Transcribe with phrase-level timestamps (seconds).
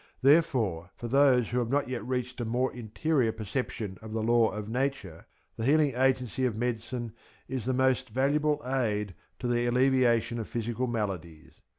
[0.23, 4.49] Therefore, for those who have not yet reached a more interior perception of the law
[4.49, 5.27] of Nature,
[5.57, 7.13] the healing agency of medicine
[7.47, 11.61] is a most valuable aid to the alleviation of physical maladies.